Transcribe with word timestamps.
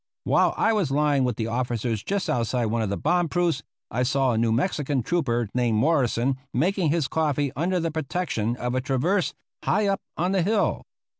While 0.23 0.55
I 0.57 0.73
was 0.73 0.89
lying 0.89 1.25
with 1.25 1.35
the 1.35 1.45
officers 1.45 2.01
just 2.01 2.27
outside 2.27 2.65
one 2.65 2.81
of 2.81 2.89
the 2.89 2.97
bomb 2.97 3.29
proofs 3.29 3.61
I 3.91 4.01
saw 4.01 4.31
a 4.31 4.37
New 4.39 4.51
Mexican 4.51 5.03
trooper 5.03 5.47
named 5.53 5.77
Morrison 5.77 6.37
making 6.51 6.89
his 6.89 7.07
coffee 7.07 7.51
under 7.55 7.79
the 7.79 7.91
protection 7.91 8.55
of 8.57 8.73
a 8.73 8.81
traverse 8.81 9.35
high 9.63 9.85
up 9.85 10.01
on 10.17 10.31
the 10.31 10.41
hill. 10.41 10.85